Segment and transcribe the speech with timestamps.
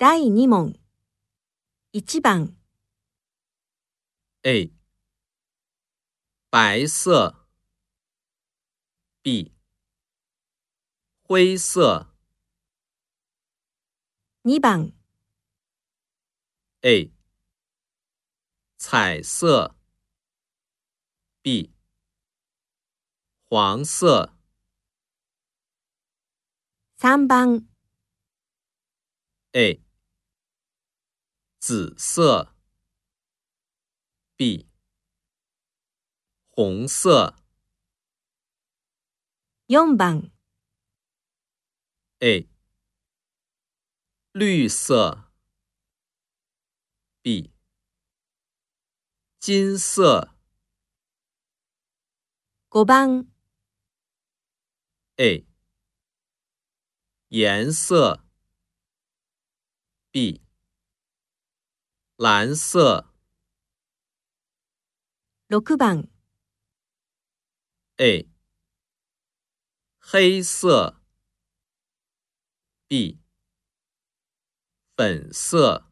[0.00, 0.76] 第2問
[1.92, 2.54] 1番
[4.44, 4.70] A
[6.52, 7.34] 白色
[9.24, 9.50] B
[11.28, 12.06] 灰色
[14.44, 14.92] 2番
[16.82, 17.10] A
[18.78, 19.74] 彩色
[21.42, 21.72] B
[23.50, 24.30] 黄色
[27.00, 27.64] 3番
[29.56, 29.80] A
[31.60, 32.54] 紫色
[34.36, 34.68] ，B。
[36.50, 37.34] 红色，
[39.68, 40.30] 四番
[42.20, 42.48] ，A。
[44.32, 45.30] 绿色
[47.22, 47.50] ，B。
[49.40, 50.30] 金色，
[52.70, 53.26] 五番
[55.16, 55.44] ，A。
[57.28, 58.24] 颜色
[60.12, 60.47] ，B。
[62.20, 63.14] 蓝色，
[65.46, 66.08] 六番
[67.98, 68.28] ，A，
[70.00, 71.00] 黑色
[72.88, 73.20] ，B，
[74.96, 75.87] 粉色。